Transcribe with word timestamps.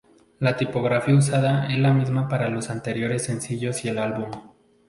La 0.39 0.57
tipografía 0.57 1.13
usada 1.15 1.67
es 1.71 1.77
la 1.77 1.93
misma 1.93 2.27
para 2.27 2.49
los 2.49 2.71
anteriores 2.71 3.21
sencillos 3.25 3.85
y 3.85 3.89
el 3.89 3.99
álbum. 3.99 4.31